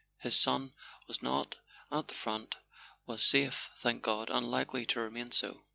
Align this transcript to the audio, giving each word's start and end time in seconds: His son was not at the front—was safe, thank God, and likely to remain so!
His 0.17 0.35
son 0.35 0.73
was 1.07 1.21
not 1.21 1.57
at 1.91 2.07
the 2.07 2.15
front—was 2.15 3.23
safe, 3.23 3.69
thank 3.77 4.01
God, 4.01 4.31
and 4.31 4.49
likely 4.49 4.83
to 4.87 4.99
remain 4.99 5.31
so! 5.31 5.61